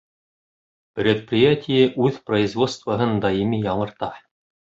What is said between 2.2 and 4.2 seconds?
производствоһын даими яңырта.